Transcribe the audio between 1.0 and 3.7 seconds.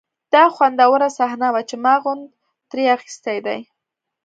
صحنه وه چې ما خوند ترې اخیستی دی